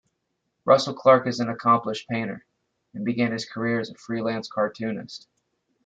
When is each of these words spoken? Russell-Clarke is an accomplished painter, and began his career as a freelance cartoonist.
Russell-Clarke 0.65 1.27
is 1.27 1.39
an 1.41 1.49
accomplished 1.49 2.09
painter, 2.09 2.43
and 2.95 3.05
began 3.05 3.31
his 3.31 3.45
career 3.45 3.79
as 3.79 3.91
a 3.91 3.93
freelance 3.93 4.47
cartoonist. 4.49 5.27